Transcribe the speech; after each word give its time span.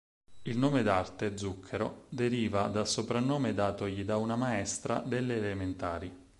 Il 0.41 0.57
nome 0.57 0.81
d'arte, 0.81 1.37
Zucchero, 1.37 2.07
deriva 2.09 2.65
dal 2.69 2.87
soprannome 2.87 3.53
datogli 3.53 4.03
da 4.03 4.17
una 4.17 4.35
maestra 4.35 4.97
delle 5.01 5.35
elementari. 5.35 6.11